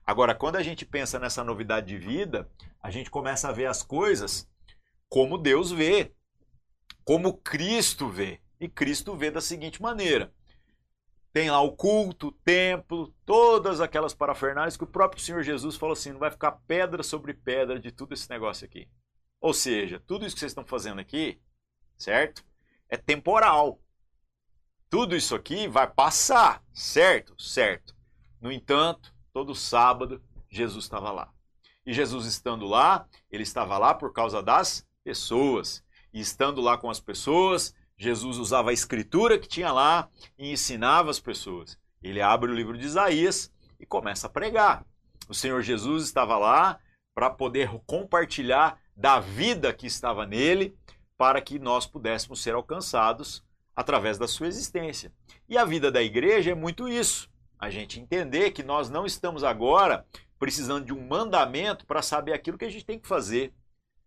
[0.05, 2.49] Agora, quando a gente pensa nessa novidade de vida,
[2.81, 4.47] a gente começa a ver as coisas
[5.09, 6.13] como Deus vê,
[7.03, 8.39] como Cristo vê.
[8.59, 10.33] E Cristo vê da seguinte maneira:
[11.33, 15.93] tem lá o culto, o templo, todas aquelas parafernálias que o próprio Senhor Jesus falou
[15.93, 18.87] assim: não vai ficar pedra sobre pedra de tudo esse negócio aqui.
[19.41, 21.41] Ou seja, tudo isso que vocês estão fazendo aqui,
[21.97, 22.45] certo?
[22.87, 23.81] É temporal.
[24.89, 27.35] Tudo isso aqui vai passar, certo?
[27.41, 27.95] Certo.
[28.39, 31.33] No entanto, todo sábado, Jesus estava lá.
[31.83, 35.83] E Jesus estando lá, ele estava lá por causa das pessoas.
[36.13, 41.09] E estando lá com as pessoas, Jesus usava a escritura que tinha lá e ensinava
[41.09, 41.77] as pessoas.
[42.01, 44.85] Ele abre o livro de Isaías e começa a pregar.
[45.29, 46.79] O Senhor Jesus estava lá
[47.15, 50.75] para poder compartilhar da vida que estava nele,
[51.17, 53.43] para que nós pudéssemos ser alcançados
[53.75, 55.11] através da sua existência.
[55.47, 57.29] E a vida da igreja é muito isso.
[57.57, 60.05] A gente entender que nós não estamos agora
[60.37, 63.53] precisando de um mandamento para saber aquilo que a gente tem que fazer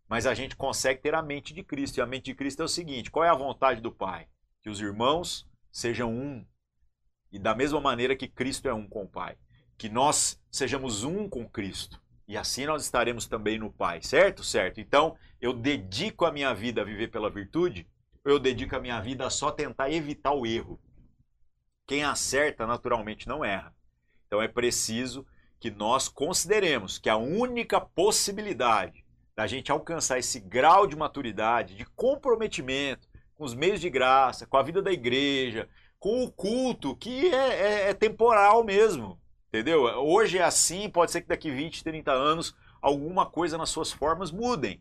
[0.08, 1.98] mas a gente consegue ter a mente de Cristo.
[1.98, 4.28] E a mente de Cristo é o seguinte: qual é a vontade do Pai?
[4.62, 6.44] Que os irmãos sejam um.
[7.32, 9.36] E da mesma maneira que Cristo é um com o Pai.
[9.76, 12.00] Que nós sejamos um com Cristo.
[12.28, 14.42] E assim nós estaremos também no Pai, certo?
[14.42, 14.80] Certo.
[14.80, 17.86] Então, eu dedico a minha vida a viver pela virtude,
[18.24, 20.80] ou eu dedico a minha vida a só tentar evitar o erro.
[21.86, 23.72] Quem acerta, naturalmente, não erra.
[24.26, 25.24] Então, é preciso
[25.60, 29.05] que nós consideremos que a única possibilidade
[29.36, 34.56] da gente alcançar esse grau de maturidade, de comprometimento com os meios de graça, com
[34.56, 35.68] a vida da igreja,
[35.98, 39.20] com o culto, que é, é, é temporal mesmo.
[39.48, 39.82] Entendeu?
[39.82, 44.30] Hoje é assim, pode ser que daqui 20, 30 anos alguma coisa nas suas formas
[44.30, 44.80] mudem.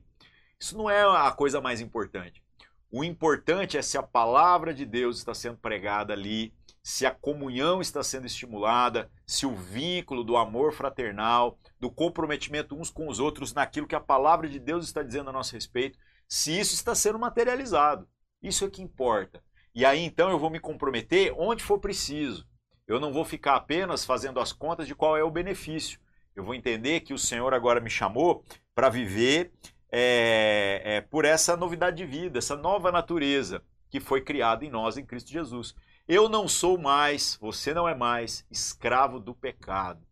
[0.58, 2.42] Isso não é a coisa mais importante.
[2.90, 6.54] O importante é se a palavra de Deus está sendo pregada ali,
[6.86, 12.92] se a comunhão está sendo estimulada, se o vínculo do amor fraternal, do comprometimento uns
[12.92, 15.98] com os outros naquilo que a palavra de Deus está dizendo a nosso respeito,
[16.30, 18.08] se isso está sendo materializado.
[18.40, 19.44] Isso é que importa.
[19.74, 22.48] E aí então eu vou me comprometer onde for preciso.
[22.88, 26.00] Eu não vou ficar apenas fazendo as contas de qual é o benefício.
[26.36, 28.44] Eu vou entender que o Senhor agora me chamou
[28.76, 29.52] para viver
[29.92, 34.98] é, é, por essa novidade de vida, essa nova natureza que foi criada em nós
[34.98, 35.74] em Cristo Jesus.
[36.08, 40.06] Eu não sou mais, você não é mais escravo do pecado.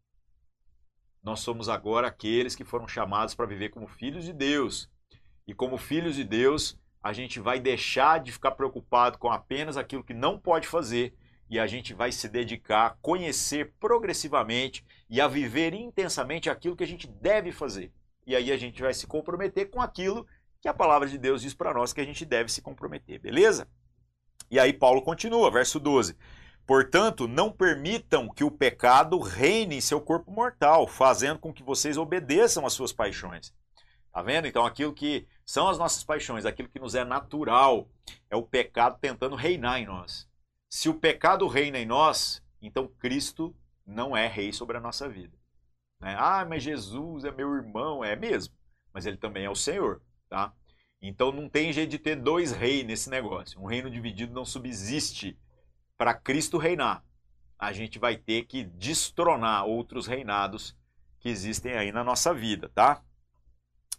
[1.22, 4.90] Nós somos agora aqueles que foram chamados para viver como filhos de Deus.
[5.46, 10.04] E como filhos de Deus, a gente vai deixar de ficar preocupado com apenas aquilo
[10.04, 11.14] que não pode fazer
[11.48, 16.84] e a gente vai se dedicar a conhecer progressivamente e a viver intensamente aquilo que
[16.84, 17.94] a gente deve fazer.
[18.26, 20.26] E aí a gente vai se comprometer com aquilo
[20.60, 23.68] que a palavra de Deus diz para nós que a gente deve se comprometer, beleza?
[24.54, 26.16] E aí Paulo continua, verso 12.
[26.64, 31.98] Portanto, não permitam que o pecado reine em seu corpo mortal, fazendo com que vocês
[31.98, 33.52] obedeçam às suas paixões.
[34.12, 34.46] Tá vendo?
[34.46, 37.90] Então, aquilo que são as nossas paixões, aquilo que nos é natural,
[38.30, 40.30] é o pecado tentando reinar em nós.
[40.72, 45.36] Se o pecado reina em nós, então Cristo não é rei sobre a nossa vida.
[46.00, 46.16] Né?
[46.16, 48.54] Ah, mas Jesus é meu irmão, é mesmo,
[48.94, 50.54] mas ele também é o Senhor, tá?
[51.06, 53.60] Então não tem jeito de ter dois reis nesse negócio.
[53.60, 55.38] Um reino dividido não subsiste.
[55.98, 57.04] Para Cristo reinar,
[57.60, 60.76] a gente vai ter que destronar outros reinados
[61.20, 63.04] que existem aí na nossa vida, tá?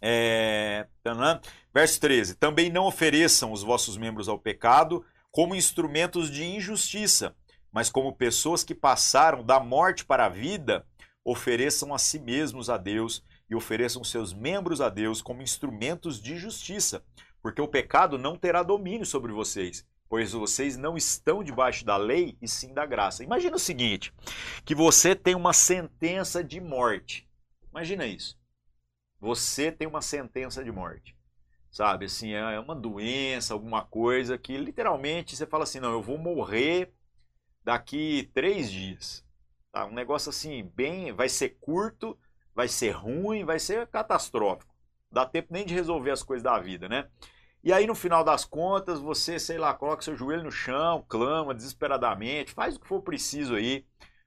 [0.01, 0.87] É...
[1.71, 7.35] Verso 13: Também não ofereçam os vossos membros ao pecado como instrumentos de injustiça,
[7.71, 10.87] mas como pessoas que passaram da morte para a vida,
[11.23, 16.37] ofereçam a si mesmos a Deus e ofereçam seus membros a Deus como instrumentos de
[16.37, 17.03] justiça,
[17.41, 22.37] porque o pecado não terá domínio sobre vocês, pois vocês não estão debaixo da lei
[22.41, 23.23] e sim da graça.
[23.23, 24.13] Imagina o seguinte,
[24.63, 27.29] que você tem uma sentença de morte.
[27.71, 28.37] Imagina isso.
[29.19, 31.15] Você tem uma sentença de morte.
[31.69, 36.17] Sabe, assim, é uma doença, alguma coisa que literalmente você fala assim, não, eu vou
[36.17, 36.93] morrer
[37.65, 39.25] daqui três dias.
[39.73, 39.85] Tá?
[39.85, 42.17] Um negócio assim, bem, vai ser curto,
[42.55, 44.73] vai ser ruim, vai ser catastrófico.
[45.11, 47.09] Dá tempo nem de resolver as coisas da vida, né?
[47.61, 51.53] E aí, no final das contas, você, sei lá, coloca seu joelho no chão, clama
[51.53, 53.85] desesperadamente, faz o que for preciso aí,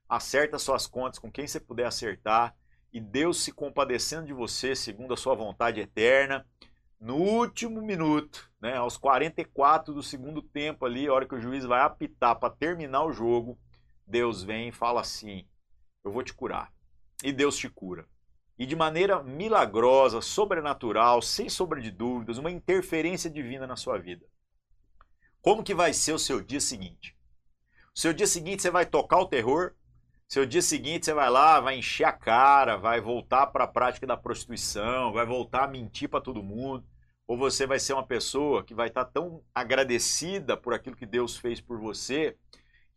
[0.08, 2.54] acerta suas contas com quem você puder acertar,
[2.92, 6.44] e Deus se compadecendo de você, segundo a sua vontade eterna,
[7.00, 11.64] no último minuto, né, aos 44 do segundo tempo ali, a hora que o juiz
[11.64, 13.56] vai apitar para terminar o jogo,
[14.04, 15.46] Deus vem e fala assim:
[16.02, 16.72] Eu vou te curar.
[17.22, 18.04] E Deus te cura
[18.58, 24.26] e de maneira milagrosa, sobrenatural, sem sombra de dúvidas, uma interferência divina na sua vida.
[25.40, 27.16] Como que vai ser o seu dia seguinte?
[27.94, 29.74] O seu dia seguinte você vai tocar o terror,
[30.26, 34.06] seu dia seguinte você vai lá, vai encher a cara, vai voltar para a prática
[34.06, 36.84] da prostituição, vai voltar a mentir para todo mundo,
[37.26, 41.06] ou você vai ser uma pessoa que vai estar tá tão agradecida por aquilo que
[41.06, 42.36] Deus fez por você,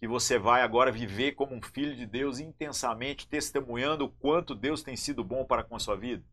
[0.02, 4.82] que você vai agora viver como um filho de Deus intensamente, testemunhando o quanto Deus
[4.82, 6.26] tem sido bom para com a sua vida?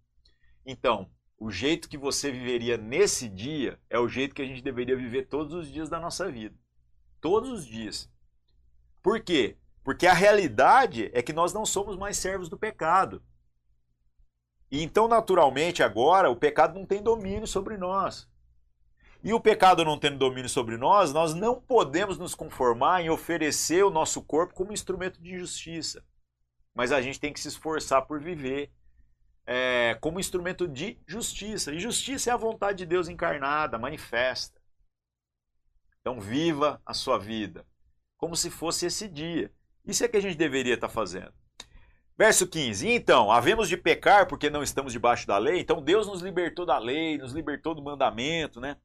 [0.64, 4.96] Então, o jeito que você viveria nesse dia é o jeito que a gente deveria
[4.96, 6.57] viver todos os dias da nossa vida.
[7.20, 8.11] Todos os dias.
[9.02, 9.59] Por quê?
[9.85, 13.22] Porque a realidade é que nós não somos mais servos do pecado.
[14.70, 18.26] E então, naturalmente, agora, o pecado não tem domínio sobre nós.
[19.22, 23.85] E o pecado não tendo domínio sobre nós, nós não podemos nos conformar em oferecer
[23.85, 26.04] o nosso corpo como instrumento de justiça.
[26.74, 28.70] Mas a gente tem que se esforçar por viver
[29.44, 31.72] é, como instrumento de justiça.
[31.72, 34.61] E justiça é a vontade de Deus encarnada, manifesta.
[36.00, 37.66] Então, viva a sua vida
[38.16, 39.50] como se fosse esse dia.
[39.85, 41.33] Isso é que a gente deveria estar fazendo.
[42.16, 45.61] Verso 15: Então, havemos de pecar porque não estamos debaixo da lei?
[45.61, 48.76] Então, Deus nos libertou da lei, nos libertou do mandamento, né?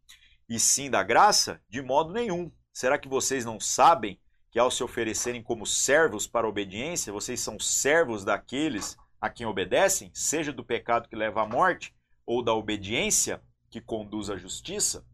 [0.49, 1.61] E sim da graça?
[1.69, 2.51] De modo nenhum.
[2.71, 4.19] Será que vocês não sabem
[4.51, 9.45] que ao se oferecerem como servos para a obediência, vocês são servos daqueles a quem
[9.45, 15.05] obedecem, seja do pecado que leva à morte ou da obediência que conduz à justiça?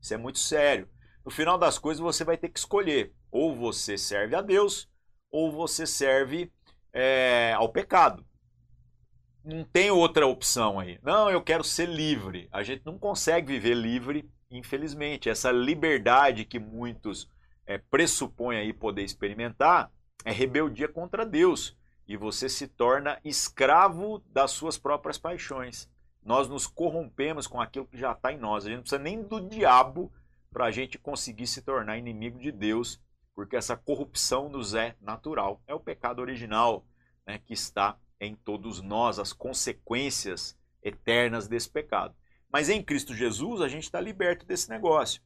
[0.00, 0.88] Isso é muito sério.
[1.24, 4.88] No final das coisas, você vai ter que escolher: ou você serve a Deus,
[5.30, 6.52] ou você serve
[6.92, 8.26] é, ao pecado
[9.44, 10.98] não tem outra opção aí.
[11.02, 12.48] Não, eu quero ser livre.
[12.52, 15.28] A gente não consegue viver livre, infelizmente.
[15.28, 17.28] Essa liberdade que muitos
[17.66, 19.90] é, pressupõem aí poder experimentar
[20.24, 21.76] é rebeldia contra Deus.
[22.06, 25.88] E você se torna escravo das suas próprias paixões.
[26.24, 28.64] Nós nos corrompemos com aquilo que já está em nós.
[28.64, 30.12] A gente não precisa nem do diabo
[30.52, 33.00] para a gente conseguir se tornar inimigo de Deus,
[33.34, 35.60] porque essa corrupção nos é natural.
[35.66, 36.84] É o pecado original
[37.26, 42.14] né, que está em todos nós as consequências eternas desse pecado.
[42.50, 45.20] Mas em Cristo Jesus a gente está liberto desse negócio.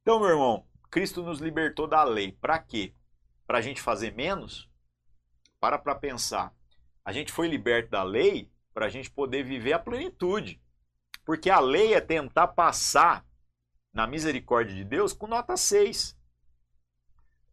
[0.00, 2.32] Então, meu irmão, Cristo nos libertou da lei.
[2.32, 2.94] Para quê?
[3.46, 4.68] Para a gente fazer menos?
[5.60, 6.52] Para para pensar.
[7.04, 10.60] A gente foi liberto da lei para a gente poder viver a plenitude.
[11.24, 13.24] Porque a lei é tentar passar
[13.92, 16.18] na misericórdia de Deus com nota 6.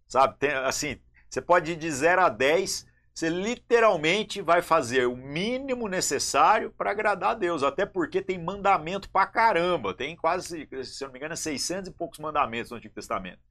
[0.08, 0.40] Sabe?
[0.40, 1.00] Tem, assim,
[1.30, 2.89] você pode ir de 0 a 10
[3.20, 9.10] você literalmente vai fazer o mínimo necessário para agradar a Deus, até porque tem mandamento
[9.10, 12.96] pra caramba, tem quase, se eu não me engano, 600 e poucos mandamentos no Antigo
[12.96, 13.42] Testamento.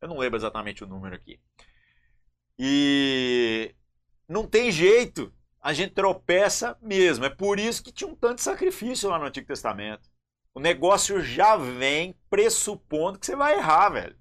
[0.00, 1.38] Eu não lembro exatamente o número aqui.
[2.58, 3.74] E
[4.26, 7.26] não tem jeito, a gente tropeça mesmo.
[7.26, 10.08] É por isso que tinha um tanto de sacrifício lá no Antigo Testamento.
[10.54, 14.18] O negócio já vem pressupondo que você vai errar, velho.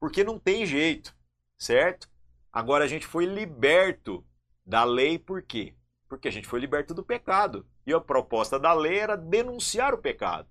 [0.00, 1.14] Porque não tem jeito,
[1.58, 2.08] certo?
[2.52, 4.24] Agora a gente foi liberto
[4.64, 5.74] da lei por quê?
[6.08, 7.66] Porque a gente foi liberto do pecado.
[7.86, 10.48] E a proposta da lei era denunciar o pecado.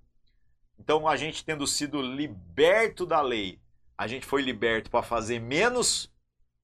[0.80, 3.60] Então, a gente tendo sido liberto da lei,
[3.98, 6.14] a gente foi liberto para fazer menos,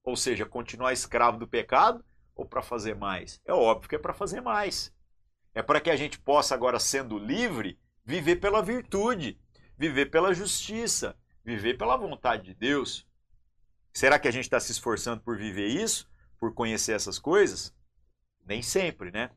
[0.04, 3.40] ou seja, continuar escravo do pecado, ou para fazer mais?
[3.44, 4.92] É óbvio que é para fazer mais.
[5.52, 9.38] É para que a gente possa, agora sendo livre, viver pela virtude,
[9.76, 13.06] viver pela justiça, viver pela vontade de Deus.
[13.94, 16.10] Será que a gente está se esforçando por viver isso?
[16.40, 17.72] Por conhecer essas coisas?
[18.44, 19.30] Nem sempre, né?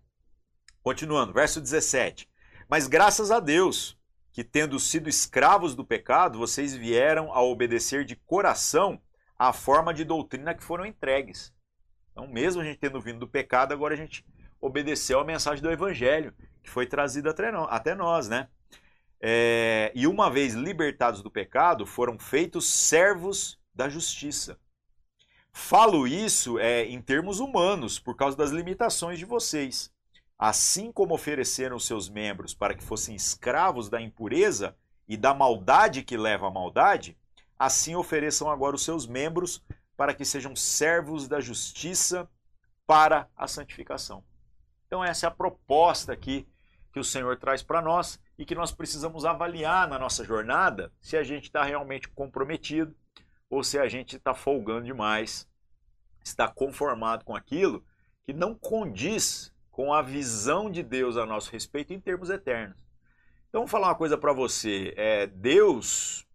[0.81, 2.27] Continuando, verso 17.
[2.67, 3.95] Mas graças a Deus,
[4.33, 8.99] que tendo sido escravos do pecado, vocês vieram a obedecer de coração
[9.37, 11.53] à forma de doutrina que foram entregues.
[12.11, 14.25] Então, mesmo a gente tendo vindo do pecado, agora a gente
[14.59, 16.33] obedeceu à mensagem do Evangelho,
[16.63, 17.29] que foi trazida
[17.69, 18.47] até nós, né?
[19.21, 24.59] É, e uma vez libertados do pecado, foram feitos servos da justiça.
[25.53, 29.93] Falo isso é, em termos humanos, por causa das limitações de vocês.
[30.37, 34.75] Assim como ofereceram seus membros para que fossem escravos da impureza
[35.07, 37.17] e da maldade que leva à maldade,
[37.57, 39.63] assim ofereçam agora os seus membros
[39.95, 42.29] para que sejam servos da justiça
[42.85, 44.23] para a santificação.
[44.85, 46.47] Então, essa é a proposta aqui
[46.91, 51.17] que o Senhor traz para nós e que nós precisamos avaliar na nossa jornada se
[51.17, 52.95] a gente está realmente comprometido
[53.49, 55.47] ou se a gente está folgando demais,
[56.23, 57.83] está conformado com aquilo
[58.23, 62.77] que não condiz com a visão de Deus a nosso respeito em termos eternos.
[63.47, 66.27] Então, vou falar uma coisa para você: é, Deus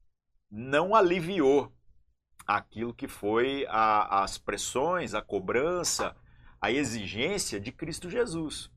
[0.50, 1.72] não aliviou
[2.46, 6.16] aquilo que foi a, as pressões, a cobrança,
[6.60, 8.70] a exigência de Cristo Jesus.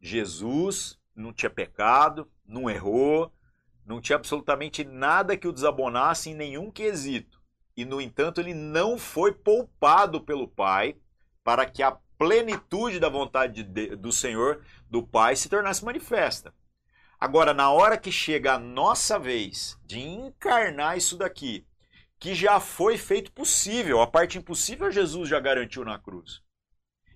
[0.00, 3.32] Jesus não tinha pecado, não errou,
[3.84, 7.35] não tinha absolutamente nada que o desabonasse em nenhum quesito.
[7.76, 10.96] E, no entanto, ele não foi poupado pelo Pai
[11.44, 16.54] para que a plenitude da vontade de, do Senhor, do Pai, se tornasse manifesta.
[17.18, 21.66] Agora, na hora que chega a nossa vez de encarnar isso daqui,
[22.18, 26.42] que já foi feito possível, a parte impossível Jesus já garantiu na cruz,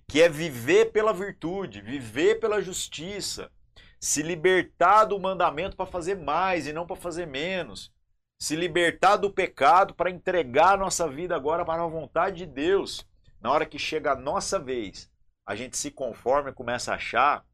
[0.07, 3.51] que é viver pela virtude, viver pela justiça,
[3.99, 7.91] se libertar do mandamento para fazer mais e não para fazer menos,
[8.41, 13.07] se libertar do pecado para entregar a nossa vida agora para a vontade de Deus.
[13.39, 15.11] Na hora que chega a nossa vez,
[15.45, 17.45] a gente se conforma e começa a achar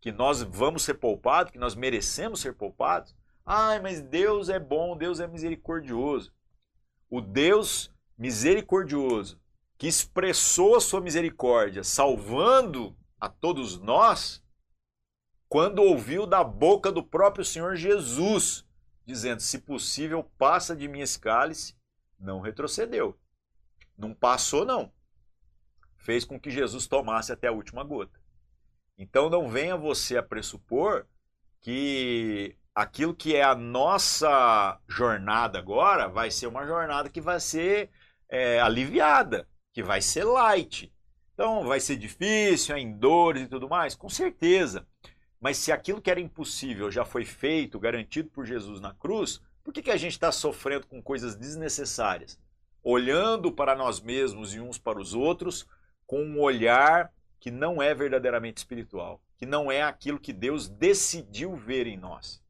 [0.00, 3.14] que nós vamos ser poupados, que nós merecemos ser poupados.
[3.46, 6.32] Ai, mas Deus é bom, Deus é misericordioso.
[7.08, 9.40] O Deus misericordioso,
[9.78, 14.42] que expressou a sua misericórdia, salvando a todos nós,
[15.48, 18.66] quando ouviu da boca do próprio Senhor Jesus,
[19.04, 21.76] dizendo: Se possível, passa de mim esse cálice,
[22.18, 23.18] não retrocedeu.
[23.96, 24.92] Não passou, não.
[25.96, 28.20] Fez com que Jesus tomasse até a última gota.
[28.98, 31.06] Então não venha você a pressupor
[31.60, 37.90] que aquilo que é a nossa jornada agora vai ser uma jornada que vai ser
[38.28, 40.92] é, aliviada, que vai ser light.
[41.34, 44.86] Então vai ser difícil, em dores e tudo mais, com certeza.
[45.42, 49.74] Mas se aquilo que era impossível já foi feito, garantido por Jesus na cruz, por
[49.74, 52.38] que, que a gente está sofrendo com coisas desnecessárias?
[52.80, 55.66] Olhando para nós mesmos e uns para os outros
[56.06, 61.56] com um olhar que não é verdadeiramente espiritual, que não é aquilo que Deus decidiu
[61.56, 62.40] ver em nós.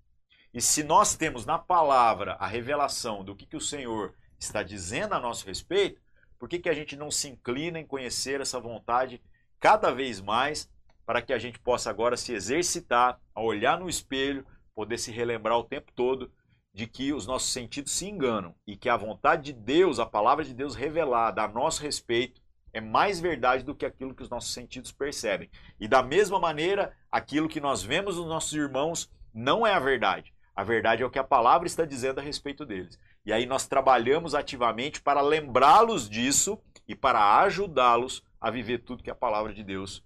[0.52, 5.14] E se nós temos na palavra a revelação do que, que o Senhor está dizendo
[5.14, 5.98] a nosso respeito,
[6.38, 9.22] por que, que a gente não se inclina em conhecer essa vontade
[9.58, 10.68] cada vez mais
[11.04, 15.58] para que a gente possa agora se exercitar a olhar no espelho, poder se relembrar
[15.58, 16.30] o tempo todo
[16.72, 20.44] de que os nossos sentidos se enganam e que a vontade de Deus, a palavra
[20.44, 22.40] de Deus revelada a nosso respeito,
[22.72, 25.50] é mais verdade do que aquilo que os nossos sentidos percebem.
[25.78, 30.32] E da mesma maneira, aquilo que nós vemos nos nossos irmãos não é a verdade.
[30.56, 32.98] A verdade é o que a palavra está dizendo a respeito deles.
[33.24, 39.10] E aí nós trabalhamos ativamente para lembrá-los disso e para ajudá-los a viver tudo que
[39.10, 40.02] a palavra de Deus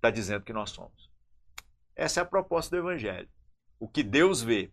[0.00, 1.10] está dizendo que nós somos.
[1.94, 3.28] Essa é a proposta do Evangelho.
[3.78, 4.72] O que Deus vê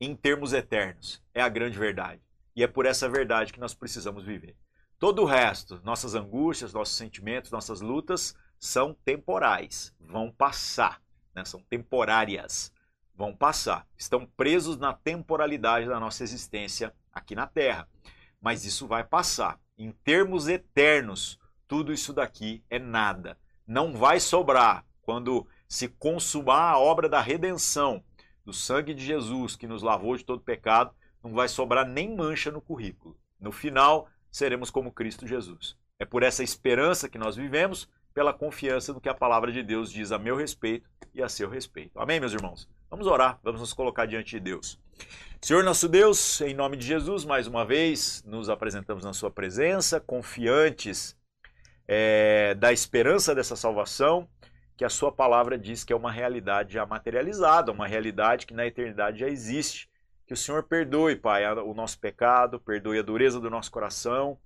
[0.00, 2.22] em termos eternos é a grande verdade.
[2.56, 4.56] E é por essa verdade que nós precisamos viver.
[4.98, 11.00] Todo o resto, nossas angústias, nossos sentimentos, nossas lutas, são temporais, vão passar,
[11.34, 11.44] né?
[11.44, 12.72] são temporárias,
[13.14, 13.86] vão passar.
[13.96, 17.88] Estão presos na temporalidade da nossa existência aqui na Terra.
[18.40, 19.60] Mas isso vai passar.
[19.76, 21.38] Em termos eternos,
[21.68, 23.38] tudo isso daqui é nada.
[23.68, 28.02] Não vai sobrar quando se consumar a obra da redenção
[28.42, 30.90] do sangue de Jesus que nos lavou de todo pecado,
[31.22, 33.14] não vai sobrar nem mancha no currículo.
[33.38, 35.76] No final, seremos como Cristo Jesus.
[35.98, 39.92] É por essa esperança que nós vivemos, pela confiança no que a palavra de Deus
[39.92, 42.00] diz a meu respeito e a seu respeito.
[42.00, 42.66] Amém, meus irmãos?
[42.88, 44.80] Vamos orar, vamos nos colocar diante de Deus.
[45.42, 50.00] Senhor nosso Deus, em nome de Jesus, mais uma vez nos apresentamos na Sua presença,
[50.00, 51.17] confiantes
[51.88, 54.28] é, da esperança dessa salvação,
[54.76, 58.66] que a Sua palavra diz que é uma realidade já materializada, uma realidade que na
[58.66, 59.88] eternidade já existe.
[60.26, 64.38] Que o Senhor perdoe, Pai, o nosso pecado, perdoe a dureza do nosso coração,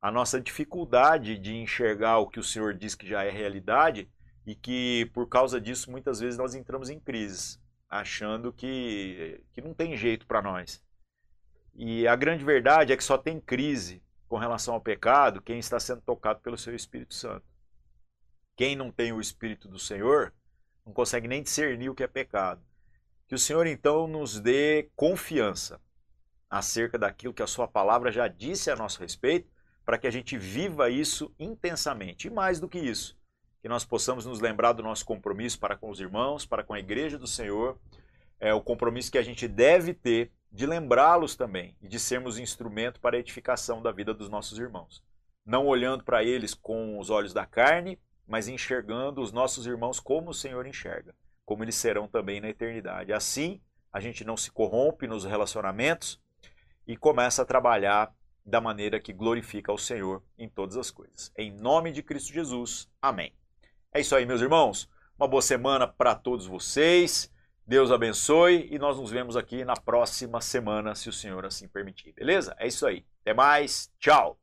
[0.00, 4.08] a nossa dificuldade de enxergar o que o Senhor diz que já é realidade
[4.46, 9.72] e que por causa disso muitas vezes nós entramos em crises, achando que, que não
[9.72, 10.82] tem jeito para nós.
[11.74, 15.80] E a grande verdade é que só tem crise com relação ao pecado quem está
[15.80, 17.44] sendo tocado pelo seu Espírito Santo.
[18.56, 20.32] Quem não tem o Espírito do Senhor
[20.86, 22.62] não consegue nem discernir o que é pecado.
[23.26, 25.80] Que o Senhor então nos dê confiança
[26.48, 29.50] acerca daquilo que a Sua palavra já disse a nosso respeito,
[29.84, 32.28] para que a gente viva isso intensamente.
[32.28, 33.18] E mais do que isso,
[33.60, 36.78] que nós possamos nos lembrar do nosso compromisso para com os irmãos, para com a
[36.78, 37.76] igreja do Senhor,
[38.38, 43.00] é o compromisso que a gente deve ter de lembrá-los também e de sermos instrumento
[43.00, 45.02] para a edificação da vida dos nossos irmãos.
[45.44, 50.30] Não olhando para eles com os olhos da carne, mas enxergando os nossos irmãos como
[50.30, 51.14] o Senhor enxerga
[51.50, 53.12] como eles serão também na eternidade.
[53.12, 53.60] Assim,
[53.92, 56.22] a gente não se corrompe nos relacionamentos
[56.86, 58.14] e começa a trabalhar
[58.46, 61.32] da maneira que glorifica ao Senhor em todas as coisas.
[61.36, 62.88] Em nome de Cristo Jesus.
[63.02, 63.32] Amém.
[63.92, 64.88] É isso aí, meus irmãos.
[65.18, 67.28] Uma boa semana para todos vocês.
[67.70, 72.12] Deus abençoe e nós nos vemos aqui na próxima semana, se o Senhor assim permitir.
[72.12, 72.52] Beleza?
[72.58, 73.04] É isso aí.
[73.20, 73.88] Até mais.
[74.00, 74.36] Tchau.